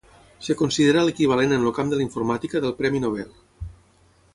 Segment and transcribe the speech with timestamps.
[0.45, 3.33] Es considera l'equivalent en el camp de la Informàtica del Premi Nobel.